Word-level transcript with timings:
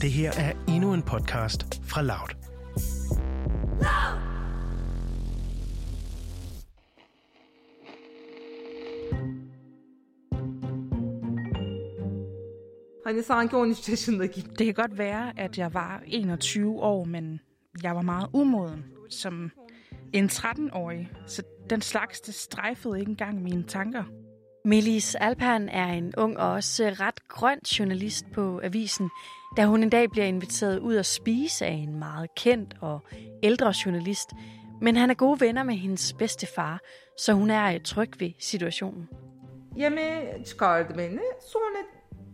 Det 0.00 0.10
her 0.10 0.32
er 0.38 0.52
endnu 0.68 0.94
en 0.94 1.02
podcast 1.02 1.82
fra 1.84 2.02
Loud. 2.02 2.34
Hani 13.06 13.22
sanki 13.22 13.54
13 13.54 13.74
yaşındaki. 13.88 14.40
Det 14.40 14.66
kan 14.66 14.74
godt 14.74 14.98
være, 14.98 15.40
at 15.40 15.58
jeg 15.58 15.74
var 15.74 16.02
21 16.06 16.80
år, 16.80 17.04
men 17.04 17.40
jeg 17.82 17.94
var 17.96 18.02
meget 18.02 18.28
umoden 18.32 18.84
som 19.10 19.50
en 20.12 20.26
13-årig, 20.26 21.10
så 21.26 21.42
den 21.70 21.80
slags 21.80 22.20
det 22.20 22.34
strejfede 22.34 23.00
ikke 23.00 23.10
engang 23.10 23.42
mine 23.42 23.62
tanker. 23.62 24.21
Melis 24.64 25.14
Alpan 25.14 25.68
er 25.68 25.86
en 25.86 26.14
ung 26.16 26.38
og 26.38 26.50
også 26.50 26.96
ret 27.00 27.28
grøn 27.28 27.58
journalist 27.78 28.24
på 28.34 28.60
avisen, 28.62 29.10
da 29.56 29.66
hun 29.66 29.82
en 29.82 29.90
dag 29.90 30.10
bliver 30.10 30.26
inviteret 30.26 30.78
ud 30.78 30.96
at 30.96 31.06
spise 31.06 31.66
af 31.66 31.72
en 31.72 31.98
meget 31.98 32.34
kendt 32.34 32.76
og 32.80 33.00
ældre 33.42 33.74
journalist. 33.86 34.30
Men 34.80 34.96
han 34.96 35.10
er 35.10 35.14
gode 35.14 35.40
venner 35.40 35.62
med 35.62 35.74
hendes 35.74 36.12
bedste 36.12 36.46
far, 36.54 36.80
så 37.18 37.32
hun 37.32 37.50
er 37.50 37.78
tryg 37.78 38.20
ved 38.20 38.30
situationen. 38.38 39.08
Yemeğe 39.76 40.44
çıkardı 40.44 40.94
beni. 40.94 41.20
Sonra 41.40 41.82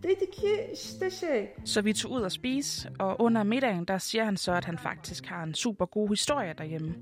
dedi 0.02 0.30
ki 0.30 0.70
işte 0.72 1.10
şey. 1.10 1.48
Så 1.64 1.82
vi 1.82 1.92
tog 1.92 2.12
ud 2.12 2.22
og 2.22 2.32
spise, 2.32 2.90
og 2.98 3.20
under 3.20 3.42
middagen, 3.42 3.84
der 3.84 3.98
siger 3.98 4.24
han 4.24 4.36
så, 4.36 4.52
at 4.52 4.64
han 4.64 4.78
faktisk 4.78 5.26
har 5.26 5.42
en 5.42 5.54
super 5.54 5.86
god 5.86 6.08
historie 6.08 6.54
derhjemme, 6.58 6.94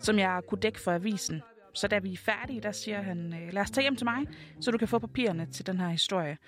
som 0.00 0.18
jeg 0.18 0.40
kunne 0.48 0.60
dække 0.60 0.80
for 0.80 0.92
avisen. 0.92 1.42
Så 1.74 1.88
da 1.88 1.98
vi 1.98 2.12
er 2.12 2.16
færdige, 2.16 2.60
der 2.60 2.72
siger 2.72 3.02
han, 3.02 3.34
øh, 3.34 3.52
lad 3.52 3.62
os 3.62 3.70
tage 3.70 3.82
hjem 3.82 3.96
til 3.96 4.04
mig, 4.04 4.26
så 4.60 4.70
du 4.70 4.78
kan 4.78 4.88
få 4.88 4.98
papirerne 4.98 5.46
til 5.46 5.66
den 5.66 5.80
her 5.80 5.88
historie. 5.88 6.38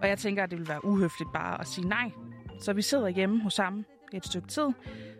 Og 0.00 0.08
jeg 0.08 0.18
tænker, 0.18 0.42
at 0.42 0.50
det 0.50 0.58
vil 0.58 0.68
være 0.68 0.84
uhøfligt 0.84 1.32
bare 1.32 1.60
at 1.60 1.66
sige 1.66 1.88
nej. 1.88 2.10
Så 2.60 2.72
vi 2.72 2.82
sidder 2.82 3.08
hjemme 3.08 3.42
hos 3.42 3.56
ham 3.56 3.84
et 4.12 4.26
stykke 4.26 4.48
tid, 4.48 4.68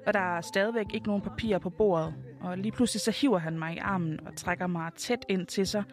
og 0.07 0.15
der 0.15 0.37
er 0.37 0.41
stadigvæk 0.41 0.87
ikke 0.95 1.07
nogen 1.07 1.23
papirer 1.23 1.59
på 1.59 1.71
bordet. 1.71 2.15
Og 2.41 2.59
lige 2.59 2.73
pludselig 2.73 3.01
så 3.01 3.11
hiver 3.11 3.39
han 3.39 3.59
mig 3.59 3.75
i 3.75 3.79
armen 3.79 4.27
og 4.27 4.37
trækker 4.37 4.67
mig 4.67 4.93
tæt 4.97 5.25
ind 5.29 5.47
til 5.47 5.67
sig. 5.67 5.85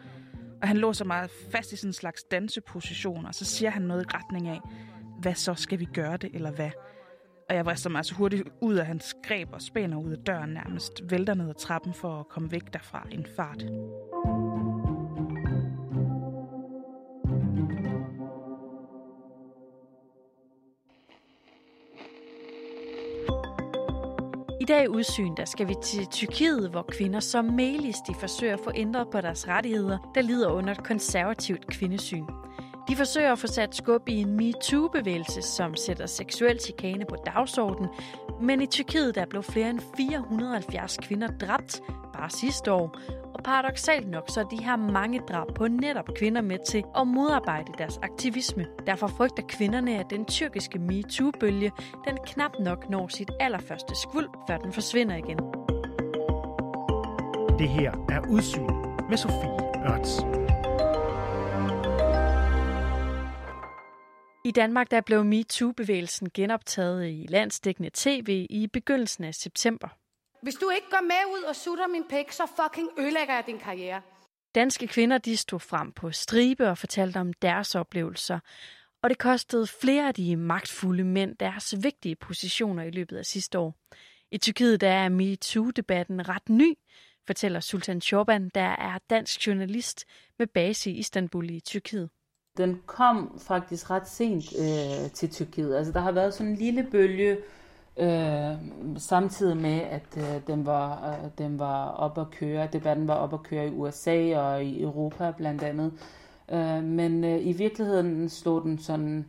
Og 0.62 0.68
han 0.68 0.76
låser 0.76 1.04
mig 1.04 1.28
fast 1.50 1.72
i 1.72 1.76
sådan 1.76 1.88
en 1.88 1.92
slags 1.92 2.22
danseposition, 2.22 3.26
og 3.26 3.34
så 3.34 3.44
siger 3.44 3.70
han 3.70 3.82
noget 3.82 4.02
i 4.02 4.16
retning 4.16 4.48
af, 4.48 4.60
hvad 5.18 5.34
så 5.34 5.54
skal 5.54 5.78
vi 5.78 5.84
gøre 5.84 6.16
det, 6.16 6.30
eller 6.34 6.50
hvad? 6.50 6.70
Og 7.48 7.54
jeg 7.54 7.66
vrister 7.66 7.90
mig 7.90 8.04
så 8.04 8.14
hurtigt 8.14 8.48
ud 8.60 8.74
af 8.74 8.86
hans 8.86 9.14
greb 9.22 9.48
og 9.52 9.62
spænder 9.62 9.98
ud 9.98 10.10
af 10.10 10.18
døren 10.18 10.50
nærmest, 10.50 11.10
vælter 11.10 11.34
ned 11.34 11.48
ad 11.48 11.54
trappen 11.54 11.94
for 11.94 12.20
at 12.20 12.28
komme 12.28 12.52
væk 12.52 12.72
derfra 12.72 13.06
i 13.10 13.14
en 13.14 13.26
fart. 13.36 13.64
I 24.60 24.64
dag 24.66 24.84
i 24.84 24.88
udsyn, 24.88 25.34
der 25.36 25.44
skal 25.44 25.68
vi 25.68 25.74
til 25.82 26.06
Tyrkiet, 26.06 26.70
hvor 26.70 26.82
kvinder 26.82 27.20
som 27.20 27.44
Melis 27.44 27.96
de 28.08 28.14
forsøger 28.20 28.54
at 28.54 28.60
få 28.64 28.70
ændret 28.74 29.08
på 29.12 29.20
deres 29.20 29.48
rettigheder, 29.48 30.12
der 30.14 30.22
lider 30.22 30.50
under 30.50 30.72
et 30.72 30.84
konservativt 30.84 31.66
kvindesyn. 31.66 32.24
De 32.88 32.96
forsøger 32.96 33.32
at 33.32 33.38
få 33.38 33.46
sat 33.46 33.76
skub 33.76 34.08
i 34.08 34.20
en 34.20 34.36
MeToo-bevægelse, 34.36 35.42
som 35.42 35.76
sætter 35.76 36.06
seksuel 36.06 36.60
chikane 36.60 37.04
på 37.08 37.16
dagsordenen, 37.26 37.90
men 38.40 38.60
i 38.60 38.66
Tyrkiet 38.66 39.14
der 39.14 39.26
blev 39.26 39.42
flere 39.42 39.70
end 39.70 39.80
470 39.96 40.96
kvinder 41.02 41.28
dræbt 41.28 41.82
bare 42.14 42.30
sidste 42.30 42.72
år, 42.72 42.96
og 43.34 43.42
paradoxalt 43.44 44.10
nok 44.10 44.24
så 44.28 44.40
er 44.40 44.44
de 44.44 44.64
her 44.64 44.76
mange 44.76 45.20
drab 45.28 45.46
på 45.54 45.68
netop 45.68 46.08
kvinder 46.16 46.40
med 46.40 46.58
til 46.66 46.84
at 46.98 47.06
modarbejde 47.06 47.72
deres 47.78 47.98
aktivisme. 48.02 48.66
Derfor 48.86 49.06
frygter 49.06 49.42
kvinderne, 49.48 49.98
at 49.98 50.10
den 50.10 50.24
tyrkiske 50.24 50.78
MeToo-bølge 50.78 51.72
den 52.08 52.18
knap 52.26 52.52
nok 52.60 52.90
når 52.90 53.08
sit 53.08 53.30
allerførste 53.40 53.94
skvuld, 54.02 54.28
før 54.46 54.56
den 54.56 54.72
forsvinder 54.72 55.16
igen. 55.16 55.38
Det 57.58 57.68
her 57.68 57.92
er 58.08 58.28
Udsyn 58.28 58.70
med 59.08 59.16
Sofie 59.16 59.50
Ørts. 59.86 60.43
I 64.46 64.50
Danmark 64.50 64.90
der 64.90 65.00
blev 65.00 65.24
MeToo-bevægelsen 65.24 66.30
genoptaget 66.34 67.08
i 67.08 67.26
landsdækkende 67.28 67.90
tv 67.94 68.46
i 68.50 68.66
begyndelsen 68.66 69.24
af 69.24 69.34
september. 69.34 69.88
Hvis 70.42 70.54
du 70.54 70.70
ikke 70.70 70.86
går 70.90 71.02
med 71.02 71.38
ud 71.38 71.42
og 71.42 71.56
sutter 71.56 71.86
min 71.86 72.04
pæk, 72.10 72.32
så 72.32 72.42
fucking 72.56 72.88
ødelægger 72.98 73.34
jeg 73.34 73.44
din 73.46 73.58
karriere. 73.58 74.02
Danske 74.54 74.86
kvinder 74.86 75.18
de 75.18 75.36
stod 75.36 75.60
frem 75.60 75.92
på 75.92 76.12
stribe 76.12 76.68
og 76.68 76.78
fortalte 76.78 77.18
om 77.18 77.32
deres 77.32 77.74
oplevelser. 77.74 78.38
Og 79.02 79.10
det 79.10 79.18
kostede 79.18 79.66
flere 79.66 80.08
af 80.08 80.14
de 80.14 80.36
magtfulde 80.36 81.04
mænd 81.04 81.36
deres 81.36 81.74
vigtige 81.82 82.16
positioner 82.16 82.82
i 82.82 82.90
løbet 82.90 83.16
af 83.16 83.26
sidste 83.26 83.58
år. 83.58 83.74
I 84.30 84.38
Tyrkiet 84.38 84.80
der 84.80 84.90
er 84.90 85.08
MeToo-debatten 85.08 86.28
ret 86.28 86.48
ny, 86.48 86.74
fortæller 87.26 87.60
Sultan 87.60 88.00
Choban, 88.00 88.50
der 88.54 88.76
er 88.78 88.98
dansk 89.10 89.46
journalist 89.46 90.04
med 90.38 90.46
base 90.46 90.90
i 90.90 90.98
Istanbul 90.98 91.50
i 91.50 91.60
Tyrkiet 91.60 92.10
den 92.56 92.80
kom 92.86 93.38
faktisk 93.38 93.90
ret 93.90 94.08
sent 94.08 94.44
øh, 94.58 95.10
til 95.10 95.30
Tyrkiet. 95.30 95.76
Altså 95.76 95.92
der 95.92 96.00
har 96.00 96.12
været 96.12 96.34
sådan 96.34 96.52
en 96.52 96.58
lille 96.58 96.86
bølge, 96.90 97.36
øh, 97.96 98.56
samtidig 98.96 99.56
med, 99.56 99.80
at 99.80 100.16
øh, 100.16 100.46
den, 100.46 100.66
var, 100.66 101.08
øh, 101.08 101.30
den 101.38 101.58
var 101.58 101.88
op 101.88 102.18
at 102.18 102.30
køre. 102.30 102.68
Debatten 102.72 103.08
var 103.08 103.14
op 103.14 103.34
at 103.34 103.42
køre 103.42 103.66
i 103.66 103.70
USA 103.70 104.38
og 104.38 104.64
i 104.64 104.82
Europa 104.82 105.30
blandt 105.36 105.62
andet. 105.62 105.92
Øh, 106.52 106.84
men 106.84 107.24
øh, 107.24 107.46
i 107.46 107.52
virkeligheden 107.52 108.28
slog 108.28 108.62
den 108.62 108.78
sådan 108.78 109.26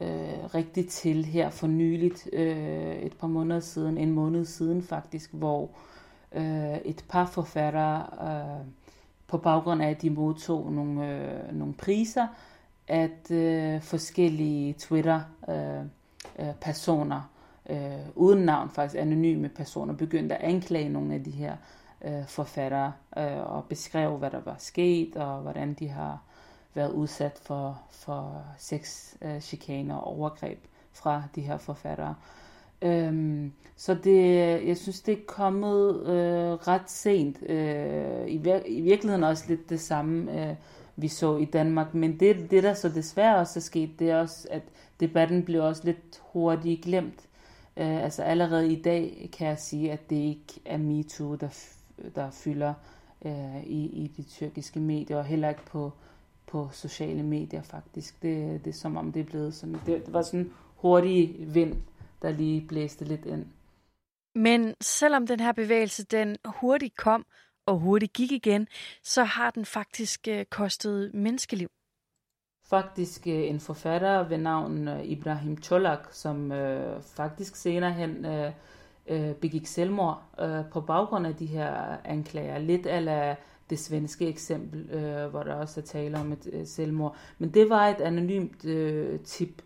øh, 0.00 0.54
rigtig 0.54 0.88
til 0.88 1.24
her 1.24 1.50
for 1.50 1.66
nyligt, 1.66 2.28
øh, 2.32 2.96
et 2.96 3.12
par 3.12 3.26
måneder 3.26 3.60
siden, 3.60 3.98
en 3.98 4.12
måned 4.12 4.44
siden 4.44 4.82
faktisk, 4.82 5.32
hvor 5.32 5.70
øh, 6.32 6.76
et 6.84 7.04
par 7.08 7.26
forfattere 7.26 8.06
øh, 8.22 8.66
på 9.26 9.38
baggrund 9.38 9.82
af, 9.82 9.90
at 9.90 10.02
de 10.02 10.10
modtog 10.10 10.72
nogle, 10.72 11.08
øh, 11.08 11.58
nogle 11.58 11.74
priser, 11.74 12.26
at 12.88 13.30
øh, 13.30 13.82
forskellige 13.82 14.72
Twitter-personer, 14.72 17.30
øh, 17.70 17.76
øh, 17.76 17.98
øh, 17.98 18.06
uden 18.14 18.44
navn 18.44 18.70
faktisk, 18.70 19.00
anonyme 19.00 19.48
personer, 19.48 19.94
begyndte 19.94 20.36
at 20.36 20.54
anklage 20.54 20.88
nogle 20.88 21.14
af 21.14 21.24
de 21.24 21.30
her 21.30 21.56
øh, 22.04 22.26
forfattere 22.26 22.92
øh, 23.18 23.56
og 23.56 23.64
beskrev, 23.64 24.16
hvad 24.16 24.30
der 24.30 24.40
var 24.44 24.56
sket, 24.58 25.16
og 25.16 25.40
hvordan 25.40 25.74
de 25.74 25.88
har 25.88 26.22
været 26.74 26.92
udsat 26.92 27.38
for, 27.42 27.82
for 27.90 28.42
sex, 28.58 29.14
øh, 29.22 29.40
chikane 29.40 30.00
og 30.00 30.04
overgreb 30.04 30.64
fra 30.92 31.22
de 31.34 31.40
her 31.40 31.58
forfattere. 31.58 32.14
Øhm, 32.82 33.52
så 33.76 33.94
det, 33.94 34.36
jeg 34.66 34.76
synes, 34.76 35.00
det 35.00 35.12
er 35.12 35.22
kommet 35.26 36.06
øh, 36.06 36.52
ret 36.52 36.90
sent. 36.90 37.50
Øh, 37.50 38.28
i, 38.28 38.38
vir- 38.38 38.68
I 38.68 38.80
virkeligheden 38.80 39.24
også 39.24 39.44
lidt 39.48 39.70
det 39.70 39.80
samme, 39.80 40.48
øh, 40.50 40.56
vi 40.96 41.08
så 41.08 41.36
i 41.36 41.44
Danmark. 41.44 41.94
Men 41.94 42.20
det, 42.20 42.50
det 42.50 42.62
der 42.62 42.74
så 42.74 42.88
desværre 42.88 43.36
også 43.36 43.58
er 43.58 43.62
sket, 43.62 43.98
det 43.98 44.10
er 44.10 44.20
også, 44.20 44.48
at 44.50 44.62
debatten 45.00 45.42
blev 45.42 45.64
også 45.64 45.82
lidt 45.84 46.22
hurtigt 46.32 46.82
glemt. 46.82 47.20
Øh, 47.76 48.04
altså 48.04 48.22
allerede 48.22 48.72
i 48.72 48.82
dag 48.82 49.30
kan 49.32 49.48
jeg 49.48 49.58
sige, 49.58 49.92
at 49.92 50.10
det 50.10 50.16
ikke 50.16 50.60
er 50.64 50.76
MeToo, 50.76 51.34
der, 51.34 51.48
der 52.14 52.30
fylder 52.30 52.74
øh, 53.24 53.64
i, 53.64 53.86
i 53.86 54.12
de 54.16 54.22
tyrkiske 54.22 54.80
medier, 54.80 55.16
og 55.16 55.24
heller 55.24 55.48
ikke 55.48 55.64
på, 55.64 55.92
på 56.46 56.68
sociale 56.72 57.22
medier 57.22 57.62
faktisk. 57.62 58.22
Det, 58.22 58.64
det 58.64 58.70
er 58.70 58.74
som 58.74 58.96
om 58.96 59.12
det 59.12 59.20
er 59.20 59.24
blevet 59.24 59.54
sådan, 59.54 59.76
det, 59.86 60.06
det 60.06 60.14
var 60.14 60.22
sådan 60.22 60.52
hurtig 60.76 61.36
vind, 61.54 61.74
der 62.22 62.30
lige 62.30 62.66
blæste 62.68 63.04
lidt 63.04 63.26
ind. 63.26 63.46
Men 64.34 64.74
selvom 64.80 65.26
den 65.26 65.40
her 65.40 65.52
bevægelse 65.52 66.04
den 66.04 66.36
hurtigt 66.44 66.96
kom, 66.96 67.26
og 67.66 67.78
hurtigt 67.78 68.12
gik 68.12 68.32
igen, 68.32 68.68
så 69.02 69.24
har 69.24 69.50
den 69.50 69.64
faktisk 69.64 70.28
øh, 70.28 70.44
kostet 70.44 71.14
menneskeliv. 71.14 71.68
Faktisk 72.68 73.26
øh, 73.26 73.48
en 73.48 73.60
forfatter 73.60 74.28
ved 74.28 74.38
navn 74.38 74.88
øh, 74.88 75.04
Ibrahim 75.04 75.62
Cholak, 75.62 76.08
som 76.10 76.52
øh, 76.52 77.02
faktisk 77.02 77.56
senere 77.56 77.92
hen 77.92 78.24
øh, 78.26 78.52
øh, 79.06 79.34
begik 79.34 79.66
selvmord 79.66 80.22
øh, 80.40 80.64
på 80.72 80.80
baggrund 80.80 81.26
af 81.26 81.34
de 81.34 81.46
her 81.46 81.96
anklager. 82.04 82.58
Lidt 82.58 82.86
af 82.86 83.36
det 83.70 83.78
svenske 83.78 84.28
eksempel, 84.28 84.90
øh, 84.90 85.26
hvor 85.26 85.42
der 85.42 85.54
også 85.54 85.80
er 85.80 85.84
tale 85.84 86.18
om 86.18 86.32
et 86.32 86.48
øh, 86.52 86.66
selvmord. 86.66 87.16
Men 87.38 87.54
det 87.54 87.70
var 87.70 87.88
et 87.88 88.00
anonymt 88.00 88.64
øh, 88.64 89.20
tip 89.20 89.62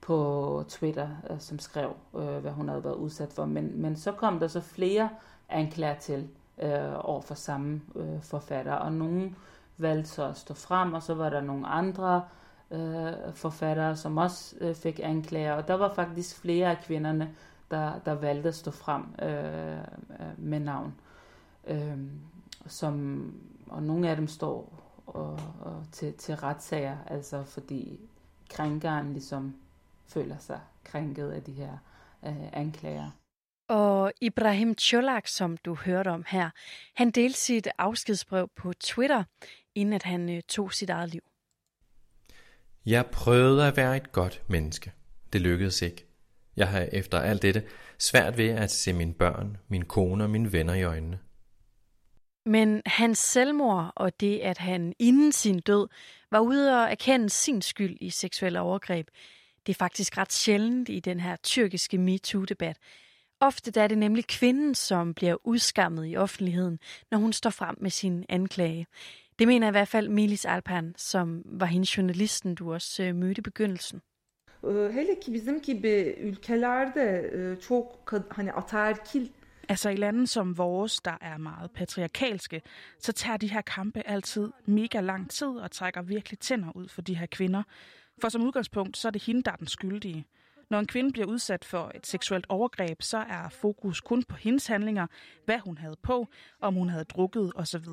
på 0.00 0.64
Twitter, 0.68 1.08
øh, 1.30 1.40
som 1.40 1.58
skrev, 1.58 1.96
øh, 2.16 2.36
hvad 2.36 2.50
hun 2.50 2.68
havde 2.68 2.84
været 2.84 2.94
udsat 2.94 3.32
for. 3.32 3.44
Men, 3.44 3.82
men 3.82 3.96
så 3.96 4.12
kom 4.12 4.40
der 4.40 4.48
så 4.48 4.60
flere 4.60 5.08
anklager 5.48 5.98
til 5.98 6.28
øh, 6.62 7.08
over 7.08 7.20
for 7.20 7.34
samme 7.34 7.80
øh, 7.96 8.22
forfatter. 8.22 8.72
Og 8.72 8.92
nogen 8.92 9.36
valgte 9.78 10.10
så 10.10 10.28
at 10.28 10.36
stå 10.36 10.54
frem, 10.54 10.94
og 10.94 11.02
så 11.02 11.14
var 11.14 11.30
der 11.30 11.40
nogle 11.40 11.66
andre 11.66 12.24
øh, 12.70 13.34
forfattere, 13.34 13.96
som 13.96 14.16
også 14.16 14.56
øh, 14.60 14.74
fik 14.74 15.00
anklager. 15.02 15.52
Og 15.52 15.68
der 15.68 15.74
var 15.74 15.94
faktisk 15.94 16.40
flere 16.40 16.70
af 16.70 16.78
kvinderne, 16.84 17.34
der, 17.70 17.98
der 18.04 18.12
valgte 18.12 18.48
at 18.48 18.54
stå 18.54 18.70
frem 18.70 19.02
øh, 19.22 19.78
øh 19.78 20.38
med 20.38 20.60
navn. 20.60 20.94
Øh, 21.66 21.98
som, 22.66 23.34
og 23.66 23.82
nogle 23.82 24.08
af 24.08 24.16
dem 24.16 24.28
står 24.28 24.84
og, 25.06 25.40
og 25.60 25.84
til, 25.92 26.14
til 26.14 26.36
retssager, 26.36 26.96
altså 27.06 27.42
fordi 27.44 28.00
krænkeren 28.50 29.12
ligesom 29.12 29.54
føler 30.06 30.38
sig 30.38 30.60
krænket 30.84 31.30
af 31.30 31.42
de 31.42 31.52
her 31.52 31.78
øh, 32.26 32.48
anklager. 32.52 33.10
Og 33.68 34.12
Ibrahim 34.20 34.78
Cholak, 34.78 35.26
som 35.26 35.56
du 35.56 35.74
hørte 35.74 36.08
om 36.08 36.24
her, 36.28 36.50
han 36.94 37.10
delte 37.10 37.38
sit 37.38 37.68
afskedsbrev 37.78 38.48
på 38.56 38.72
Twitter, 38.72 39.24
inden 39.74 39.92
at 39.92 40.02
han 40.02 40.36
øh, 40.36 40.42
tog 40.48 40.72
sit 40.72 40.90
eget 40.90 41.08
liv. 41.08 41.22
Jeg 42.86 43.06
prøvede 43.06 43.66
at 43.66 43.76
være 43.76 43.96
et 43.96 44.12
godt 44.12 44.42
menneske. 44.48 44.92
Det 45.32 45.40
lykkedes 45.40 45.82
ikke. 45.82 46.06
Jeg 46.56 46.68
har 46.68 46.80
efter 46.80 47.20
alt 47.20 47.42
dette 47.42 47.64
svært 47.98 48.38
ved 48.38 48.48
at 48.48 48.70
se 48.70 48.92
mine 48.92 49.14
børn, 49.14 49.56
min 49.68 49.84
kone 49.84 50.24
og 50.24 50.30
mine 50.30 50.52
venner 50.52 50.74
i 50.74 50.82
øjnene. 50.82 51.18
Men 52.46 52.82
hans 52.86 53.18
selvmord 53.18 53.92
og 53.96 54.20
det, 54.20 54.38
at 54.38 54.58
han 54.58 54.94
inden 54.98 55.32
sin 55.32 55.58
død 55.58 55.88
var 56.30 56.40
ude 56.40 56.82
og 56.82 56.90
erkende 56.90 57.30
sin 57.30 57.62
skyld 57.62 57.96
i 58.00 58.10
seksuelle 58.10 58.60
overgreb, 58.60 59.08
det 59.66 59.72
er 59.72 59.78
faktisk 59.78 60.18
ret 60.18 60.32
sjældent 60.32 60.88
i 60.88 61.00
den 61.00 61.20
her 61.20 61.36
tyrkiske 61.36 61.98
MeToo-debat. 61.98 62.76
Ofte 63.40 63.80
er 63.80 63.88
det 63.88 63.98
nemlig 63.98 64.26
kvinden, 64.26 64.74
som 64.74 65.14
bliver 65.14 65.36
udskammet 65.44 66.06
i 66.06 66.16
offentligheden, 66.16 66.78
når 67.10 67.18
hun 67.18 67.32
står 67.32 67.50
frem 67.50 67.76
med 67.80 67.90
sin 67.90 68.24
anklage. 68.28 68.86
Det 69.38 69.48
mener 69.48 69.68
i 69.68 69.70
hvert 69.70 69.88
fald 69.88 70.08
Milis 70.08 70.44
Alpan, 70.44 70.94
som 70.96 71.42
var 71.44 71.66
hendes 71.66 71.96
journalisten, 71.96 72.54
du 72.54 72.72
også 72.72 73.02
øh, 73.02 73.14
mødte 73.14 73.38
i 73.38 73.42
begyndelsen. 73.42 74.00
Hele 74.92 75.16
ki 75.22 75.30
bizim 75.30 75.60
gibi 75.60 76.14
ülkelerde 76.20 77.56
çok 77.60 78.14
hani 78.30 78.50
ataerkil 78.56 79.30
Altså 79.68 79.90
i 79.90 79.96
lande 79.96 80.26
som 80.26 80.58
vores, 80.58 81.00
der 81.00 81.16
er 81.20 81.36
meget 81.38 81.70
patriarkalske, 81.70 82.62
så 82.98 83.12
tager 83.12 83.36
de 83.36 83.50
her 83.50 83.60
kampe 83.60 84.02
altid 84.06 84.50
mega 84.66 85.00
lang 85.00 85.30
tid 85.30 85.48
og 85.48 85.70
trækker 85.70 86.02
virkelig 86.02 86.38
tænder 86.38 86.76
ud 86.76 86.88
for 86.88 87.02
de 87.02 87.16
her 87.16 87.26
kvinder. 87.26 87.62
For 88.20 88.28
som 88.28 88.42
udgangspunkt, 88.42 88.96
så 88.96 89.08
er 89.08 89.12
det 89.12 89.22
hende, 89.22 89.42
der 89.42 89.52
er 89.52 89.56
den 89.56 89.66
skyldige. 89.66 90.26
Når 90.70 90.78
en 90.78 90.86
kvinde 90.86 91.12
bliver 91.12 91.26
udsat 91.26 91.64
for 91.64 91.92
et 91.94 92.06
seksuelt 92.06 92.46
overgreb, 92.48 93.02
så 93.02 93.18
er 93.18 93.48
fokus 93.48 94.00
kun 94.00 94.22
på 94.22 94.36
hendes 94.36 94.66
handlinger, 94.66 95.06
hvad 95.44 95.58
hun 95.58 95.78
havde 95.78 95.96
på, 96.02 96.28
om 96.60 96.74
hun 96.74 96.88
havde 96.88 97.04
drukket 97.04 97.52
osv. 97.54 97.84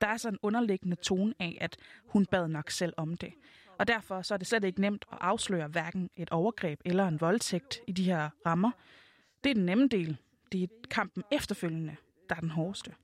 Der 0.00 0.06
er 0.06 0.16
så 0.16 0.28
en 0.28 0.38
underliggende 0.42 0.96
tone 0.96 1.34
af, 1.38 1.58
at 1.60 1.76
hun 2.06 2.26
bad 2.26 2.48
nok 2.48 2.70
selv 2.70 2.92
om 2.96 3.16
det. 3.16 3.32
Og 3.78 3.88
derfor 3.88 4.22
så 4.22 4.34
er 4.34 4.38
det 4.38 4.46
slet 4.46 4.64
ikke 4.64 4.80
nemt 4.80 5.04
at 5.12 5.18
afsløre 5.20 5.68
hverken 5.68 6.10
et 6.16 6.30
overgreb 6.30 6.80
eller 6.84 7.08
en 7.08 7.20
voldtægt 7.20 7.80
i 7.86 7.92
de 7.92 8.04
her 8.04 8.30
rammer. 8.46 8.70
Det 9.44 9.50
er 9.50 9.54
den 9.54 9.66
nemme 9.66 9.88
del, 9.88 10.16
det 10.52 10.62
er 10.62 10.66
kampen 10.90 11.24
efterfølgende, 11.32 11.96
der 12.28 12.34
er 12.34 12.40
den 12.40 12.50
hårdeste. 12.50 12.94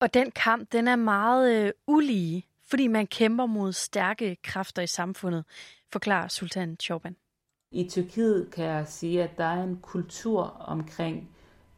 Og 0.00 0.14
den 0.14 0.30
kamp, 0.30 0.72
den 0.72 0.88
er 0.88 0.96
meget 0.96 1.64
øh, 1.66 1.72
ulige, 1.86 2.46
fordi 2.70 2.86
man 2.86 3.06
kæmper 3.06 3.46
mod 3.46 3.72
stærke 3.72 4.36
kræfter 4.42 4.82
i 4.82 4.86
samfundet, 4.86 5.44
forklarer 5.92 6.28
Sultan 6.28 6.76
Choban. 6.80 7.16
I 7.70 7.88
Tyrkiet 7.88 8.50
kan 8.50 8.64
jeg 8.64 8.88
sige, 8.88 9.22
at 9.22 9.38
der 9.38 9.44
er 9.44 9.62
en 9.62 9.78
kultur 9.82 10.42
omkring 10.42 11.30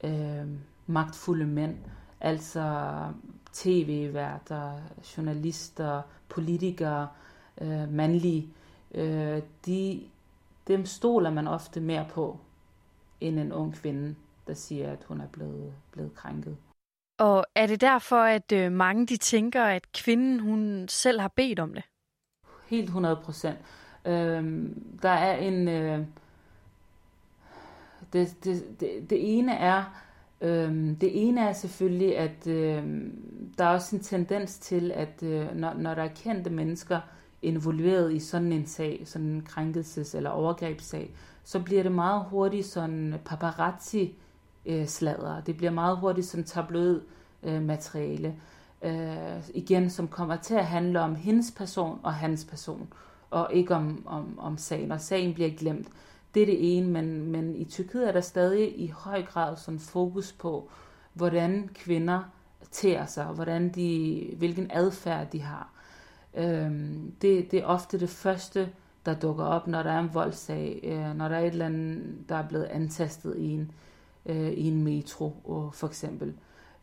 øh, 0.05 0.47
magtfulde 0.87 1.47
mænd, 1.47 1.77
altså 2.21 2.95
tv-værter, 3.53 4.81
journalister, 5.17 6.03
politikere, 6.29 7.09
øh, 7.61 7.93
mandlige. 7.93 8.49
Øh, 8.95 9.43
de, 9.67 10.03
dem 10.67 10.87
stoler 10.87 11.31
man 11.31 11.47
ofte 11.47 11.81
mere 11.81 12.07
på 12.11 12.39
end 13.21 13.39
en 13.39 13.53
ung 13.53 13.75
kvinde 13.75 14.15
der 14.51 14.55
siger, 14.55 14.93
at 14.93 15.05
hun 15.05 15.21
er 15.21 15.29
blevet, 15.29 15.75
blevet 15.93 16.15
krænket. 16.15 16.57
Og 17.19 17.45
er 17.55 17.67
det 17.67 17.81
derfor, 17.81 18.17
at 18.17 18.53
øh, 18.53 18.73
mange 18.73 19.07
de 19.07 19.17
tænker, 19.17 19.65
at 19.65 19.93
kvinden 19.93 20.41
hun 20.41 20.89
selv 20.89 21.21
har 21.21 21.33
bedt 21.37 21.59
om 21.59 21.75
det? 21.75 21.85
Helt 22.67 22.85
100 22.85 23.17
procent. 23.17 23.59
Øhm, 24.05 24.83
der 25.03 25.09
er 25.09 25.37
en... 25.37 25.69
Øh, 25.69 25.99
det, 28.13 28.45
det, 28.45 28.81
det, 28.81 29.11
det 29.11 29.39
ene 29.39 29.53
er... 29.53 29.85
Øhm, 30.41 30.97
det 30.97 31.29
ene 31.29 31.41
er 31.41 31.53
selvfølgelig, 31.53 32.19
at 32.19 32.47
øh, 32.47 32.85
der 33.59 33.65
er 33.65 33.69
også 33.69 33.97
en 33.97 34.03
tendens 34.03 34.59
til, 34.59 34.93
at 34.95 35.23
øh, 35.23 35.57
når, 35.57 35.75
når 35.75 35.95
der 35.95 36.03
er 36.03 36.09
kendte 36.09 36.51
mennesker 36.51 37.01
involveret 37.43 38.13
i 38.13 38.19
sådan 38.19 38.53
en 38.53 38.67
sag, 38.67 39.03
sådan 39.05 39.27
en 39.27 39.47
krænkelses- 39.49 40.17
eller 40.17 40.31
overgrebssag, 40.31 41.11
så 41.45 41.61
bliver 41.61 41.83
det 41.83 41.93
meget 41.93 42.25
hurtigt 42.25 42.67
sådan 42.67 43.15
paparazzi-sladder. 43.25 45.37
Øh, 45.37 45.47
det 45.47 45.57
bliver 45.57 45.73
meget 45.73 45.97
hurtigt 45.97 46.27
sådan 46.27 46.45
tabloid 46.45 47.01
øh, 47.43 47.63
materiale. 47.63 48.35
Øh, 48.83 49.51
igen, 49.55 49.91
som 49.91 50.09
kommer 50.09 50.37
til 50.37 50.55
at 50.55 50.67
handle 50.67 51.01
om 51.01 51.15
hendes 51.15 51.53
person 51.57 52.01
og 52.03 52.15
hans 52.15 52.45
person, 52.45 52.93
og 53.31 53.49
ikke 53.53 53.75
om, 53.75 54.03
om, 54.07 54.39
om 54.39 54.57
sagen. 54.57 54.93
Og 54.93 55.01
sagen 55.01 55.35
bliver 55.35 55.51
glemt. 55.51 55.89
Det 56.35 56.43
er 56.43 56.47
det 56.47 56.77
ene, 56.77 56.89
men, 56.89 57.31
men 57.33 57.57
i 57.57 57.65
Tyrkiet 57.65 58.09
er 58.09 58.13
der 58.13 58.21
stadig 58.21 58.81
i 58.81 58.87
høj 58.87 59.23
grad 59.23 59.57
sådan 59.57 59.81
fokus 59.81 60.33
på, 60.33 60.71
hvordan 61.13 61.71
kvinder 61.75 62.23
tærer 62.71 63.07
sig, 63.07 63.25
hvordan 63.25 63.69
de, 63.69 64.35
hvilken 64.39 64.71
adfærd 64.71 65.31
de 65.31 65.41
har. 65.43 65.73
Øhm, 66.35 67.13
det, 67.23 67.51
det 67.51 67.59
er 67.59 67.65
ofte 67.65 68.01
det 68.01 68.11
første, 68.11 68.69
der 69.07 69.15
dukker 69.15 69.45
op, 69.45 69.67
når 69.67 69.83
der 69.83 69.91
er 69.91 69.99
en 69.99 70.15
voldssag, 70.15 70.81
øh, 70.83 71.17
når 71.17 71.29
der 71.29 71.37
er 71.37 71.41
et 71.41 71.53
eller 71.53 71.67
andet, 71.67 72.17
der 72.29 72.37
er 72.37 72.49
blevet 72.49 72.65
antastet 72.65 73.37
i 73.39 73.51
en, 73.51 73.71
øh, 74.27 74.51
i 74.51 74.69
en 74.69 74.85
metro, 74.85 75.37
og 75.45 75.75
for 75.75 75.87
eksempel. 75.87 76.35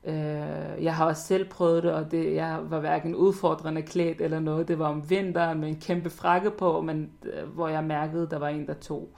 Øh, 0.03 0.83
jeg 0.83 0.95
har 0.95 1.05
også 1.05 1.23
selv 1.23 1.49
prøvet 1.49 1.83
det, 1.83 1.93
og 1.93 2.11
det, 2.11 2.35
jeg 2.35 2.59
var 2.69 2.79
hverken 2.79 3.15
udfordrende 3.15 3.81
klædt 3.81 4.21
eller 4.21 4.39
noget. 4.39 4.67
Det 4.67 4.79
var 4.79 4.87
om 4.87 5.09
vinteren 5.09 5.59
med 5.59 5.69
en 5.69 5.79
kæmpe 5.79 6.09
frakke 6.09 6.51
på, 6.51 6.81
men, 6.81 7.11
øh, 7.23 7.49
hvor 7.49 7.67
jeg 7.67 7.83
mærkede, 7.83 8.27
der 8.29 8.39
var 8.39 8.47
en, 8.47 8.67
der 8.67 8.73
tog 8.73 9.09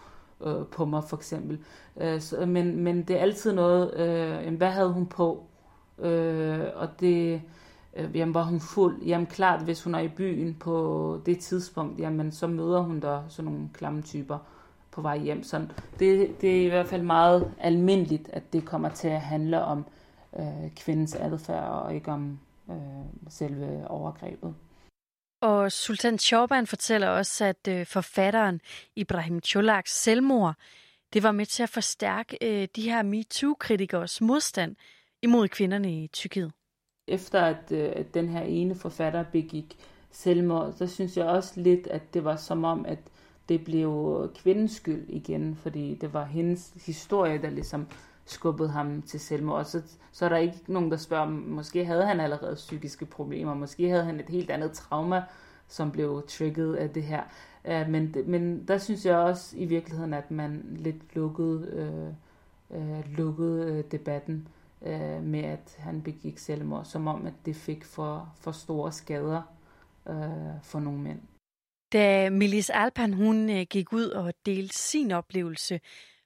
øh, 0.45 0.65
på 0.71 0.85
mig 0.85 1.03
for 1.03 1.17
eksempel. 1.17 1.59
Øh, 1.97 2.21
så, 2.21 2.45
men, 2.45 2.83
men 2.83 3.03
det 3.03 3.15
er 3.15 3.21
altid 3.21 3.53
noget, 3.53 3.93
øh, 3.93 4.57
hvad 4.57 4.69
havde 4.69 4.93
hun 4.93 5.05
på? 5.05 5.43
Øh, 5.99 6.65
og 6.75 6.87
det, 6.99 7.41
øh, 7.95 8.15
jamen 8.15 8.33
var 8.33 8.43
hun 8.43 8.59
fuld? 8.59 9.01
Jamen 9.01 9.27
klart, 9.27 9.63
hvis 9.63 9.83
hun 9.83 9.95
er 9.95 9.99
i 9.99 10.07
byen 10.07 10.53
på 10.59 11.17
det 11.25 11.39
tidspunkt, 11.39 11.99
jamen 11.99 12.31
så 12.31 12.47
møder 12.47 12.79
hun 12.79 12.99
der 12.99 13.21
sådan 13.27 13.51
nogle 13.51 13.69
klamme 13.73 14.01
typer 14.01 14.37
på 14.91 15.01
vej 15.01 15.17
hjem. 15.17 15.43
Så 15.43 15.65
det, 15.99 16.41
det 16.41 16.61
er 16.61 16.65
i 16.65 16.69
hvert 16.69 16.87
fald 16.87 17.03
meget 17.03 17.51
almindeligt, 17.59 18.29
at 18.33 18.53
det 18.53 18.65
kommer 18.65 18.89
til 18.89 19.07
at 19.07 19.21
handle 19.21 19.63
om 19.63 19.85
øh, 20.39 20.71
kvindens 20.75 21.15
adfærd 21.15 21.63
og 21.63 21.95
ikke 21.95 22.11
om 22.11 22.39
øh, 22.69 22.75
selve 23.29 23.87
overgrebet. 23.87 24.55
Og 25.41 25.71
Sultan 25.71 26.17
Chorban 26.17 26.67
fortæller 26.67 27.07
også, 27.07 27.45
at 27.45 27.67
øh, 27.67 27.85
forfatteren 27.85 28.61
Ibrahim 28.95 29.41
Cholaks 29.41 30.01
selvmord, 30.03 30.55
det 31.13 31.23
var 31.23 31.31
med 31.31 31.45
til 31.45 31.63
at 31.63 31.69
forstærke 31.69 32.37
øh, 32.41 32.67
de 32.75 32.89
her 32.89 33.03
MeToo-kritikers 33.03 34.21
modstand 34.21 34.75
imod 35.21 35.47
kvinderne 35.47 36.03
i 36.03 36.07
Tyrkiet. 36.07 36.51
Efter 37.07 37.41
at, 37.41 37.71
øh, 37.71 37.91
at 37.95 38.13
den 38.13 38.29
her 38.29 38.41
ene 38.41 38.75
forfatter 38.75 39.23
begik 39.23 39.77
selvmord, 40.11 40.73
så 40.73 40.87
synes 40.87 41.17
jeg 41.17 41.25
også 41.25 41.61
lidt, 41.61 41.87
at 41.87 42.13
det 42.13 42.23
var 42.23 42.35
som 42.35 42.63
om, 42.63 42.85
at 42.85 42.99
det 43.49 43.63
blev 43.63 44.31
kvindens 44.35 44.71
skyld 44.71 45.09
igen, 45.09 45.55
fordi 45.55 45.95
det 45.95 46.13
var 46.13 46.25
hendes 46.25 46.73
historie, 46.85 47.41
der 47.41 47.49
ligesom 47.49 47.87
skubbet 48.31 48.69
ham 48.69 49.01
til 49.01 49.19
selvmord. 49.19 49.65
Så, 49.65 49.81
så 50.11 50.25
er 50.25 50.29
der 50.29 50.37
ikke 50.37 50.57
nogen, 50.67 50.91
der 50.91 50.97
spørger, 50.97 51.25
måske 51.29 51.85
havde 51.85 52.05
han 52.05 52.19
allerede 52.19 52.55
psykiske 52.55 53.05
problemer, 53.05 53.53
måske 53.53 53.89
havde 53.89 54.03
han 54.03 54.19
et 54.19 54.29
helt 54.29 54.49
andet 54.49 54.71
trauma, 54.71 55.23
som 55.67 55.91
blev 55.91 56.23
trigget 56.27 56.75
af 56.75 56.89
det 56.89 57.03
her. 57.03 57.23
Uh, 57.65 57.89
men, 57.89 58.15
men 58.25 58.67
der 58.67 58.77
synes 58.77 59.05
jeg 59.05 59.17
også 59.17 59.57
i 59.57 59.65
virkeligheden, 59.65 60.13
at 60.13 60.31
man 60.31 60.77
lidt 60.79 61.15
lukkede, 61.15 62.15
uh, 62.69 62.77
uh, 62.77 63.17
lukkede 63.17 63.83
debatten 63.91 64.47
uh, 64.81 65.23
med, 65.23 65.43
at 65.43 65.75
han 65.79 66.01
begik 66.01 66.37
selvmord, 66.37 66.85
som 66.85 67.07
om, 67.07 67.25
at 67.25 67.33
det 67.45 67.55
fik 67.55 67.85
for, 67.85 68.33
for 68.35 68.51
store 68.51 68.91
skader 68.91 69.41
uh, 70.05 70.63
for 70.63 70.79
nogle 70.79 70.99
mænd. 70.99 71.19
Da 71.93 72.29
Milis 72.29 72.69
Alpan 72.69 73.13
hun 73.13 73.47
gik 73.69 73.93
ud 73.93 74.09
og 74.09 74.33
delte 74.45 74.77
sin 74.77 75.11
oplevelse 75.11 75.79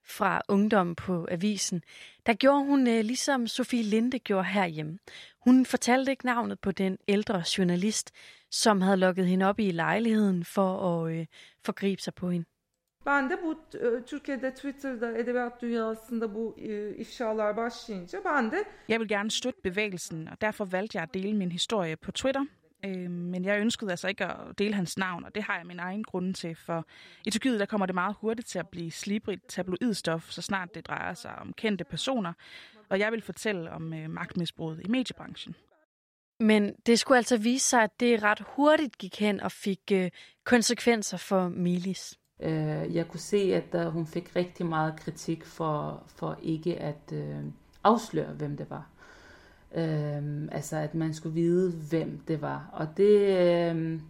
fra 0.05 0.41
ungdom 0.49 0.95
på 0.95 1.27
avisen, 1.31 1.83
der 2.25 2.33
gjorde 2.33 2.65
hun 2.65 2.87
øh, 2.87 3.03
ligesom 3.03 3.47
Sofie 3.47 3.83
Linde 3.83 4.19
gjorde 4.19 4.43
herhjemme. 4.43 4.99
Hun 5.39 5.65
fortalte 5.65 6.11
ikke 6.11 6.25
navnet 6.25 6.59
på 6.59 6.71
den 6.71 6.97
ældre 7.07 7.43
journalist, 7.57 8.11
som 8.51 8.81
havde 8.81 8.97
lukket 8.97 9.27
hende 9.27 9.45
op 9.45 9.59
i 9.59 9.71
lejligheden 9.71 10.45
for 10.45 10.77
at 10.77 11.13
øh, 11.13 11.25
forgribe 11.65 12.01
sig 12.01 12.13
på 12.13 12.29
hende. 12.29 12.45
Ben 13.05 13.29
de 13.29 13.37
bu 13.37 13.51
e, 13.51 14.01
Türkiye'de 14.05 14.51
Twitter'da 14.51 15.17
edebiyat 15.17 15.61
dünyasında 15.61 16.35
bu 16.35 16.55
e, 16.57 16.95
ifşalar 16.95 17.57
başlayınca 17.57 18.23
ben 18.25 18.51
de 18.51 18.63
Jeg 18.87 18.99
vil 18.99 19.07
gerne 19.07 19.31
støtte 19.31 19.61
bevægelsen, 19.63 20.27
og 20.27 20.41
derfor 20.41 20.65
valgte 20.65 20.97
jeg 20.97 21.03
at 21.03 21.13
dele 21.13 21.33
min 21.33 21.51
historie 21.51 21.95
på 21.95 22.11
Twitter. 22.11 22.45
Øh, 22.85 23.11
men 23.11 23.45
jeg 23.45 23.59
ønskede 23.59 23.91
altså 23.91 24.07
ikke 24.07 24.25
at 24.25 24.59
dele 24.59 24.73
hans 24.73 24.97
navn, 24.97 25.25
og 25.25 25.35
det 25.35 25.43
har 25.43 25.57
jeg 25.57 25.65
min 25.65 25.79
egen 25.79 26.03
grund 26.03 26.33
til, 26.33 26.55
for 26.55 26.85
i 27.25 27.29
Tyrkiet 27.29 27.59
der 27.59 27.65
kommer 27.65 27.85
det 27.85 27.95
meget 27.95 28.15
hurtigt 28.19 28.47
til 28.47 28.59
at 28.59 28.67
blive 28.67 28.91
slibrigt 28.91 29.47
tabloidstof, 29.47 30.31
så 30.31 30.41
snart 30.41 30.75
det 30.75 30.87
drejer 30.87 31.13
sig 31.13 31.35
om 31.35 31.53
kendte 31.53 31.83
personer, 31.83 32.33
og 32.89 32.99
jeg 32.99 33.11
vil 33.11 33.21
fortælle 33.21 33.71
om 33.71 33.93
øh, 33.93 34.09
magtmisbruget 34.09 34.81
i 34.85 34.89
mediebranchen. 34.89 35.55
Men 36.39 36.73
det 36.85 36.99
skulle 36.99 37.17
altså 37.17 37.37
vise 37.37 37.69
sig, 37.69 37.83
at 37.83 37.99
det 37.99 38.23
ret 38.23 38.45
hurtigt 38.47 38.97
gik 38.97 39.19
hen 39.19 39.39
og 39.39 39.51
fik 39.51 39.79
øh, 39.91 40.11
konsekvenser 40.43 41.17
for 41.17 41.49
Milis. 41.49 42.19
Øh, 42.41 42.95
jeg 42.95 43.07
kunne 43.07 43.19
se, 43.19 43.37
at 43.37 43.71
der, 43.71 43.89
hun 43.89 44.07
fik 44.07 44.35
rigtig 44.35 44.65
meget 44.65 44.99
kritik 44.99 45.45
for, 45.45 46.03
for 46.07 46.39
ikke 46.41 46.79
at 46.79 47.11
øh, 47.13 47.43
afsløre, 47.83 48.33
hvem 48.33 48.57
det 48.57 48.69
var. 48.69 48.89
Øhm, 49.75 50.49
altså, 50.51 50.77
at 50.77 50.95
man 50.95 51.13
skulle 51.13 51.35
vide, 51.35 51.71
hvem 51.71 52.19
det 52.27 52.41
var. 52.41 52.69
Og 52.73 52.87
det... 52.97 53.39
øhm, 53.69 54.01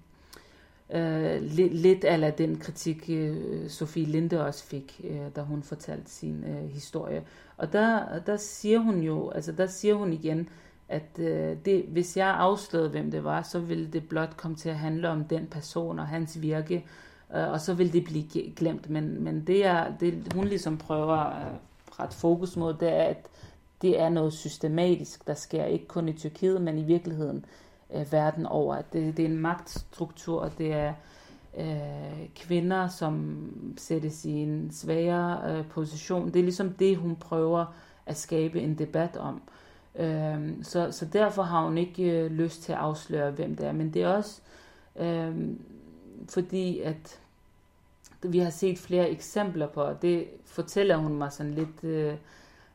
øh, 0.93 1.41
lidt, 1.41 1.73
lidt 1.73 2.03
af 2.03 2.33
den 2.33 2.57
kritik, 2.59 3.09
øh, 3.09 3.69
Sofie 3.69 4.05
Linde 4.05 4.45
også 4.45 4.63
fik, 4.63 5.01
øh, 5.03 5.35
da 5.35 5.41
hun 5.41 5.63
fortalte 5.63 6.11
sin 6.11 6.43
øh, 6.43 6.69
historie. 6.69 7.23
Og 7.57 7.73
der, 7.73 8.19
der 8.19 8.37
siger 8.37 8.79
hun 8.79 8.99
jo, 8.99 9.29
altså 9.29 9.51
der 9.51 9.67
siger 9.67 9.95
hun 9.95 10.13
igen, 10.13 10.49
at 10.89 11.19
øh, 11.19 11.57
det, 11.65 11.85
hvis 11.87 12.17
jeg 12.17 12.27
afslørede, 12.27 12.89
hvem 12.89 13.11
det 13.11 13.23
var, 13.23 13.41
så 13.41 13.59
ville 13.59 13.87
det 13.87 14.09
blot 14.09 14.37
komme 14.37 14.57
til 14.57 14.69
at 14.69 14.75
handle 14.75 15.09
om 15.09 15.23
den 15.23 15.47
person 15.47 15.99
og 15.99 16.07
hans 16.07 16.41
virke, 16.41 16.85
øh, 17.35 17.51
og 17.51 17.61
så 17.61 17.73
ville 17.73 17.93
det 17.93 18.03
blive 18.03 18.53
glemt. 18.55 18.89
Men, 18.89 19.23
men 19.23 19.47
det, 19.47 19.65
er, 19.65 19.97
det, 19.99 20.33
hun 20.33 20.47
ligesom 20.47 20.77
prøver 20.77 21.15
at 21.15 21.51
ret 21.99 22.13
fokus 22.13 22.57
mod, 22.57 22.73
det 22.73 22.89
er, 22.89 23.03
at 23.03 23.27
det 23.83 23.99
er 23.99 24.09
noget 24.09 24.33
systematisk, 24.33 25.27
der 25.27 25.33
sker 25.33 25.65
ikke 25.65 25.87
kun 25.87 26.09
i 26.09 26.13
Tyrkiet, 26.13 26.61
men 26.61 26.77
i 26.77 26.83
virkeligheden 26.83 27.45
øh, 27.93 28.11
verden 28.11 28.45
over. 28.45 28.81
Det, 28.81 29.17
det 29.17 29.25
er 29.25 29.29
en 29.29 29.37
magtstruktur, 29.37 30.41
og 30.41 30.57
det 30.57 30.73
er 30.73 30.93
øh, 31.57 32.29
kvinder, 32.35 32.87
som 32.87 33.47
sættes 33.77 34.25
i 34.25 34.31
en 34.31 34.71
svagere 34.71 35.51
øh, 35.51 35.67
position. 35.67 36.27
Det 36.27 36.35
er 36.35 36.43
ligesom 36.43 36.73
det, 36.73 36.97
hun 36.97 37.15
prøver 37.15 37.65
at 38.05 38.17
skabe 38.17 38.61
en 38.61 38.77
debat 38.77 39.17
om. 39.17 39.41
Øh, 39.95 40.63
så, 40.63 40.91
så 40.91 41.05
derfor 41.05 41.43
har 41.43 41.63
hun 41.63 41.77
ikke 41.77 42.03
øh, 42.03 42.31
lyst 42.31 42.63
til 42.63 42.71
at 42.71 42.77
afsløre, 42.77 43.31
hvem 43.31 43.55
det 43.55 43.67
er. 43.67 43.71
Men 43.71 43.93
det 43.93 44.03
er 44.03 44.07
også 44.07 44.41
øh, 44.95 45.35
fordi, 46.29 46.79
at 46.79 47.19
vi 48.23 48.39
har 48.39 48.49
set 48.49 48.79
flere 48.79 49.09
eksempler 49.09 49.67
på, 49.67 49.81
og 49.81 50.01
det 50.01 50.27
fortæller 50.45 50.97
hun 50.97 51.17
mig 51.17 51.31
sådan 51.31 51.53
lidt, 51.53 51.83
øh, 51.83 52.13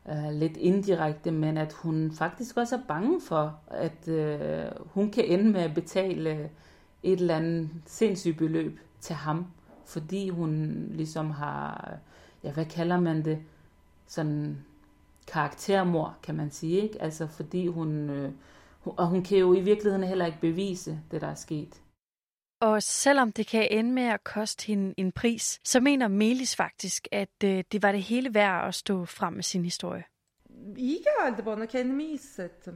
øh, 0.09 0.31
lidt 0.31 0.57
indirekte, 0.57 1.31
men 1.31 1.57
at 1.57 1.73
hun 1.73 2.11
faktisk 2.11 2.57
også 2.57 2.75
er 2.75 2.81
bange 2.87 3.21
for, 3.21 3.59
at 3.67 4.07
øh, 4.07 4.65
hun 4.85 5.11
kan 5.11 5.25
ende 5.25 5.51
med 5.51 5.61
at 5.61 5.73
betale 5.73 6.49
et 7.03 7.19
eller 7.19 7.35
andet 7.35 7.69
sindssygt 7.85 8.37
beløb 8.37 8.79
til 9.01 9.15
ham, 9.15 9.45
fordi 9.85 10.29
hun 10.29 10.85
ligesom 10.91 11.31
har, 11.31 11.91
ja, 12.43 12.51
hvad 12.51 12.65
kalder 12.65 12.99
man 12.99 13.25
det, 13.25 13.37
sådan 14.07 14.57
karaktermor, 15.27 16.17
kan 16.23 16.35
man 16.35 16.51
sige, 16.51 16.81
ikke? 16.81 17.01
Altså 17.01 17.27
fordi 17.27 17.67
hun, 17.67 18.09
øh, 18.09 18.31
og 18.85 19.07
hun 19.07 19.23
kan 19.23 19.37
jo 19.37 19.53
i 19.53 19.59
virkeligheden 19.59 20.07
heller 20.07 20.25
ikke 20.25 20.41
bevise 20.41 20.99
det, 21.11 21.21
der 21.21 21.27
er 21.27 21.35
sket. 21.35 21.81
Og 22.59 22.83
selvom 22.83 23.31
det 23.31 23.47
kan 23.47 23.67
ende 23.71 23.91
med 23.91 24.03
at 24.03 24.23
koste 24.23 24.65
hende 24.67 24.93
en 24.97 25.11
pris, 25.11 25.59
så 25.63 25.79
mener 25.79 26.07
Melis 26.07 26.55
faktisk, 26.55 27.07
at 27.11 27.43
øh, 27.43 27.63
det 27.71 27.81
var 27.83 27.91
det 27.91 28.03
hele 28.03 28.33
værd 28.33 28.67
at 28.67 28.75
stå 28.75 29.05
frem 29.05 29.33
med 29.33 29.43
sin 29.43 29.63
historie. 29.63 30.03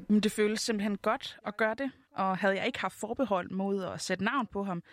Men 0.10 0.20
det 0.20 0.32
føles 0.32 0.62
simpelthen 0.62 0.98
godt 0.98 1.38
at 1.46 1.58
gøre 1.58 1.76
det, 1.76 1.92
og 2.16 2.38
havde 2.38 2.56
jeg 2.56 2.66
ikke 2.66 2.80
haft 2.80 3.00
forbehold 3.00 3.50
mod 3.50 3.84
at 3.84 4.02
sætte 4.02 4.24
navn 4.24 4.48
på 4.48 4.64
ham, 4.64 4.84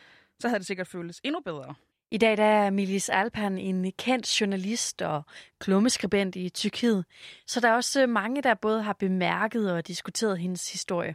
så 0.41 0.49
havde 0.49 0.59
det 0.59 0.67
sikkert 0.67 0.87
føltes 0.87 1.21
endnu 1.25 1.41
bedre. 1.41 1.75
I 2.11 2.19
dag 2.19 2.37
der 2.37 2.45
er 2.45 2.71
Milis 2.71 3.09
Alpan 3.09 3.59
en 3.59 3.93
kendt 3.93 4.41
journalist 4.41 5.03
og 5.03 5.23
klummeskribent 5.59 6.37
i 6.37 6.49
Tyrkiet, 6.49 7.05
så 7.47 7.61
der 7.61 7.69
er 7.69 7.75
også 7.75 8.07
mange, 8.07 8.43
der 8.43 8.55
både 8.55 8.83
har 8.83 8.93
bemærket 8.93 9.73
og 9.73 9.87
diskuteret 9.87 10.39
hendes 10.39 10.73
historie. 10.73 11.15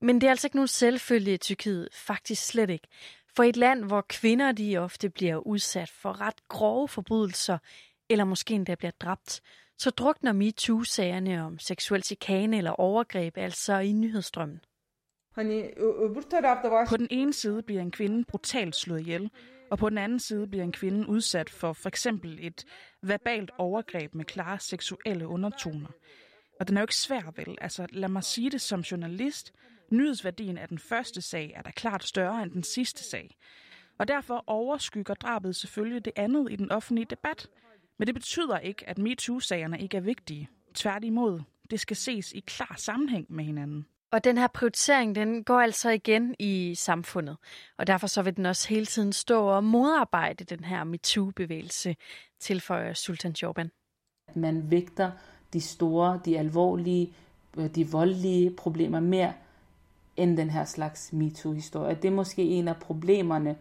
Men 0.00 0.20
det 0.20 0.26
er 0.26 0.30
altså 0.30 0.46
ikke 0.46 0.56
nogen 0.56 0.68
selvfølge 0.68 1.34
i 1.34 1.36
Tyrkiet, 1.36 1.88
faktisk 1.92 2.46
slet 2.46 2.70
ikke. 2.70 2.88
For 3.36 3.42
et 3.42 3.56
land, 3.56 3.84
hvor 3.84 4.04
kvinder 4.08 4.52
de 4.52 4.78
ofte 4.78 5.10
bliver 5.10 5.36
udsat 5.36 5.90
for 5.90 6.20
ret 6.20 6.48
grove 6.48 6.88
forbrydelser, 6.88 7.58
eller 8.08 8.24
måske 8.24 8.54
endda 8.54 8.74
bliver 8.74 8.92
dræbt, 9.00 9.40
så 9.78 9.90
drukner 9.90 10.32
MeToo-sagerne 10.32 11.44
om 11.44 11.58
seksuel 11.58 12.02
chikane 12.02 12.58
eller 12.58 12.70
overgreb 12.70 13.36
altså 13.36 13.78
i 13.78 13.92
nyhedsstrømmen. 13.92 14.60
På 16.88 16.96
den 16.96 17.08
ene 17.10 17.32
side 17.32 17.62
bliver 17.62 17.82
en 17.82 17.90
kvinde 17.90 18.24
brutalt 18.24 18.76
slået 18.76 19.00
ihjel, 19.00 19.30
og 19.70 19.78
på 19.78 19.88
den 19.88 19.98
anden 19.98 20.20
side 20.20 20.46
bliver 20.46 20.64
en 20.64 20.72
kvinde 20.72 21.08
udsat 21.08 21.50
for 21.50 21.72
for 21.72 21.88
eksempel 21.88 22.38
et 22.42 22.64
verbalt 23.02 23.50
overgreb 23.58 24.14
med 24.14 24.24
klare 24.24 24.58
seksuelle 24.58 25.26
undertoner. 25.26 25.88
Og 26.60 26.68
den 26.68 26.76
er 26.76 26.80
jo 26.80 26.84
ikke 26.84 26.96
svær, 26.96 27.32
vel? 27.36 27.58
Altså, 27.60 27.86
lad 27.90 28.08
mig 28.08 28.24
sige 28.24 28.50
det 28.50 28.60
som 28.60 28.80
journalist. 28.80 29.52
Nyhedsværdien 29.90 30.58
af 30.58 30.68
den 30.68 30.78
første 30.78 31.20
sag 31.20 31.52
er 31.56 31.62
da 31.62 31.70
klart 31.70 32.04
større 32.04 32.42
end 32.42 32.50
den 32.50 32.62
sidste 32.62 33.04
sag. 33.04 33.36
Og 33.98 34.08
derfor 34.08 34.44
overskygger 34.46 35.14
drabet 35.14 35.56
selvfølgelig 35.56 36.04
det 36.04 36.12
andet 36.16 36.52
i 36.52 36.56
den 36.56 36.72
offentlige 36.72 37.06
debat. 37.10 37.48
Men 37.98 38.06
det 38.06 38.14
betyder 38.14 38.58
ikke, 38.58 38.88
at 38.88 38.98
MeToo-sagerne 38.98 39.80
ikke 39.80 39.96
er 39.96 40.00
vigtige. 40.00 40.48
Tværtimod, 40.74 41.40
det 41.70 41.80
skal 41.80 41.96
ses 41.96 42.32
i 42.32 42.40
klar 42.40 42.74
sammenhæng 42.78 43.26
med 43.28 43.44
hinanden. 43.44 43.86
Og 44.12 44.24
den 44.24 44.38
her 44.38 44.46
prioritering, 44.46 45.14
den 45.14 45.44
går 45.44 45.60
altså 45.60 45.90
igen 45.90 46.34
i 46.38 46.74
samfundet. 46.74 47.36
Og 47.78 47.86
derfor 47.86 48.06
så 48.06 48.22
vil 48.22 48.36
den 48.36 48.46
også 48.46 48.68
hele 48.68 48.86
tiden 48.86 49.12
stå 49.12 49.46
og 49.46 49.64
modarbejde 49.64 50.44
den 50.44 50.64
her 50.64 50.84
MeToo-bevægelse, 50.84 51.96
tilføjer 52.40 52.94
Sultan 52.94 53.32
Jorban. 53.42 53.70
Man 54.34 54.70
vægter 54.70 55.10
de 55.52 55.60
store, 55.60 56.20
de 56.24 56.38
alvorlige, 56.38 57.14
øh, 57.56 57.74
de 57.74 57.88
voldelige 57.88 58.50
problemer 58.56 59.00
mere 59.00 59.32
end 60.22 60.36
den 60.36 60.50
her 60.50 60.64
slags 60.64 61.12
MeToo-historie. 61.12 61.94
Det 61.94 62.04
er 62.04 62.14
måske 62.14 62.42
en 62.42 62.68
af 62.68 62.76
problemerne 62.76 63.56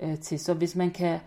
øh, 0.00 0.18
til. 0.18 0.38
Så 0.38 0.54
hvis 0.54 0.76
man 0.76 0.90
kan, 0.90 1.18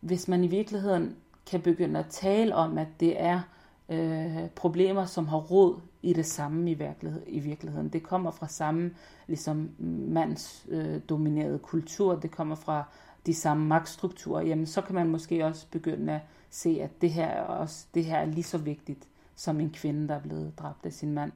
hvis 0.00 0.28
man 0.28 0.44
i 0.44 0.46
virkeligheden 0.46 1.16
kan 1.50 1.60
begynde 1.60 1.98
at 2.00 2.06
tale 2.06 2.54
om, 2.54 2.78
at 2.78 2.88
det 3.00 3.22
er 3.22 3.40
øh, 3.88 4.48
problemer, 4.54 5.06
som 5.06 5.28
har 5.28 5.38
råd 5.38 5.80
i 6.02 6.12
det 6.12 6.26
samme 6.26 6.70
i, 6.70 6.74
virkelighed, 6.74 7.22
i 7.26 7.38
virkeligheden. 7.38 7.88
Det 7.88 8.02
kommer 8.02 8.30
fra 8.30 8.48
samme 8.48 8.90
ligesom 9.26 9.70
mandsdominerede 10.08 11.54
øh, 11.54 11.60
kultur, 11.60 12.14
det 12.14 12.30
kommer 12.30 12.54
fra 12.54 12.84
de 13.26 13.34
samme 13.34 13.66
magtstrukturer, 13.66 14.42
jamen 14.42 14.66
så 14.66 14.82
kan 14.82 14.94
man 14.94 15.08
måske 15.08 15.46
også 15.46 15.66
begynde 15.70 16.12
at 16.12 16.20
se, 16.50 16.78
at 16.82 16.90
det 17.00 17.10
her 17.10 17.26
er, 17.26 17.42
også, 17.42 17.86
det 17.94 18.04
her 18.04 18.18
er 18.18 18.24
lige 18.24 18.42
så 18.42 18.58
vigtigt 18.58 19.08
som 19.36 19.60
en 19.60 19.70
kvinde, 19.70 20.08
der 20.08 20.14
er 20.14 20.20
blevet 20.20 20.58
dræbt 20.58 20.86
af 20.86 20.92
sin 20.92 21.12
mand. 21.12 21.32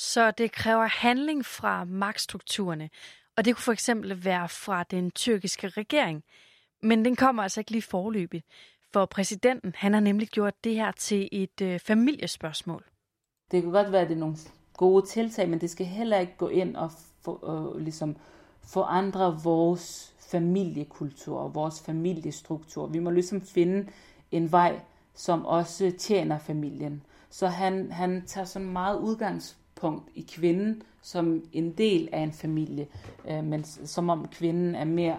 Så 0.00 0.30
det 0.30 0.52
kræver 0.52 0.86
handling 0.86 1.46
fra 1.46 1.84
magtstrukturerne, 1.84 2.90
og 3.36 3.44
det 3.44 3.54
kunne 3.54 3.62
for 3.62 3.72
eksempel 3.72 4.24
være 4.24 4.48
fra 4.48 4.82
den 4.82 5.10
tyrkiske 5.10 5.68
regering. 5.68 6.24
Men 6.82 7.04
den 7.04 7.16
kommer 7.16 7.42
altså 7.42 7.60
ikke 7.60 7.70
lige 7.70 7.82
forløbigt, 7.82 8.46
for 8.92 9.06
præsidenten 9.06 9.72
han 9.76 9.92
har 9.92 10.00
nemlig 10.00 10.28
gjort 10.28 10.64
det 10.64 10.74
her 10.74 10.92
til 10.92 11.28
et 11.32 11.60
øh, 11.62 11.80
familiespørgsmål. 11.80 12.84
Det 13.50 13.62
kan 13.62 13.70
godt 13.70 13.92
være, 13.92 14.00
at 14.00 14.08
det 14.08 14.14
er 14.14 14.18
nogle 14.18 14.36
gode 14.76 15.06
tiltag, 15.06 15.48
men 15.48 15.60
det 15.60 15.70
skal 15.70 15.86
heller 15.86 16.18
ikke 16.18 16.36
gå 16.38 16.48
ind 16.48 16.76
og 16.76 16.90
for, 17.22 17.44
og 17.44 17.78
øh, 17.78 17.84
ligesom 17.84 18.16
forandre 18.62 19.40
vores 19.44 20.14
familiekultur 20.30 21.38
og 21.38 21.54
vores 21.54 21.82
familiestruktur. 21.82 22.86
Vi 22.86 22.98
må 22.98 23.10
ligesom 23.10 23.42
finde 23.42 23.90
en 24.30 24.52
vej, 24.52 24.80
som 25.14 25.46
også 25.46 25.92
tjener 25.98 26.38
familien. 26.38 27.02
Så 27.30 27.46
han, 27.46 27.92
han 27.92 28.26
tager 28.26 28.44
sådan 28.44 28.68
meget 28.68 28.98
udgangspunkt 29.80 30.10
i 30.14 30.26
kvinden 30.32 30.82
som 31.02 31.42
en 31.52 31.72
del 31.72 32.08
af 32.12 32.20
en 32.20 32.32
familie, 32.32 32.86
øh, 33.28 33.44
men 33.44 33.64
som 33.64 34.10
om 34.10 34.28
kvinden 34.28 34.74
er 34.74 34.84
mere 34.84 35.16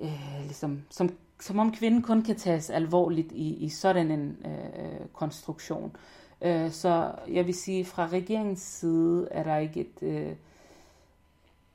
øh, 0.00 0.40
ligesom, 0.44 0.82
som, 0.90 1.10
som 1.40 1.58
om 1.58 1.72
kvinden 1.72 2.02
kun 2.02 2.22
kan 2.22 2.36
tages 2.36 2.70
alvorligt 2.70 3.32
i, 3.32 3.64
i 3.64 3.68
sådan 3.68 4.10
en 4.10 4.36
øh, 4.44 5.06
konstruktion. 5.12 5.96
Øh, 6.42 6.70
så 6.70 7.12
jeg 7.28 7.46
vil 7.46 7.54
sige, 7.54 7.84
fra 7.84 8.06
regeringens 8.06 8.60
side 8.60 9.28
er 9.30 9.42
der 9.42 9.56
ikke 9.56 9.80
et, 9.80 10.02
øh, 10.02 10.32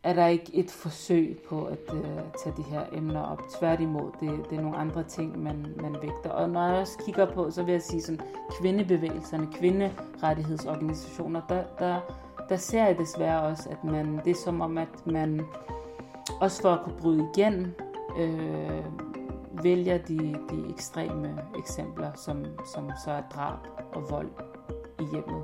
er 0.03 0.13
der 0.13 0.27
ikke 0.27 0.55
et 0.55 0.71
forsøg 0.71 1.41
på 1.49 1.65
at 1.65 1.93
øh, 1.93 2.03
tage 2.43 2.55
de 2.57 2.63
her 2.63 2.81
emner 2.93 3.21
op. 3.21 3.41
Tværtimod, 3.59 4.11
det, 4.19 4.49
det 4.49 4.57
er 4.57 4.61
nogle 4.61 4.77
andre 4.77 5.03
ting, 5.03 5.43
man, 5.43 5.65
man 5.81 5.95
vægter. 6.01 6.29
Og 6.29 6.49
når 6.49 6.67
jeg 6.67 6.75
også 6.75 6.97
kigger 7.05 7.33
på, 7.33 7.51
så 7.51 7.63
vil 7.63 7.71
jeg 7.71 7.81
sige 7.81 8.01
sådan, 8.01 8.21
kvindebevægelserne, 8.59 9.47
kvinderettighedsorganisationer, 9.53 11.41
der, 11.49 11.63
der, 11.79 11.99
der 12.49 12.55
ser 12.55 12.85
jeg 12.85 12.97
desværre 12.97 13.41
også, 13.41 13.69
at 13.69 13.83
man, 13.83 14.21
det 14.25 14.31
er 14.31 14.41
som 14.43 14.61
om, 14.61 14.77
at 14.77 15.07
man 15.07 15.41
også 16.41 16.61
for 16.61 16.69
at 16.69 16.83
kunne 16.83 16.97
bryde 17.01 17.29
igennem, 17.35 17.73
øh, 18.17 18.85
vælger 19.63 19.97
de, 19.97 20.17
de 20.51 20.69
ekstreme 20.69 21.37
eksempler, 21.57 22.11
som, 22.15 22.45
som 22.73 22.91
så 23.05 23.11
er 23.11 23.21
drab 23.33 23.59
og 23.93 24.11
vold 24.11 24.29
i 24.99 25.03
hjemmet. 25.11 25.43